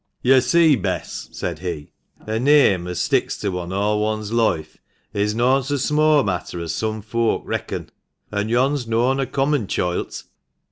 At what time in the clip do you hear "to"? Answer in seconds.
3.37-3.49